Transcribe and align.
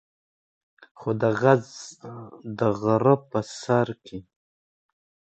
خو 0.99 1.09
د 2.59 2.61
غرۀ 2.83 3.15
پۀ 3.29 3.39
سر 3.59 3.87
کښې 4.05 4.19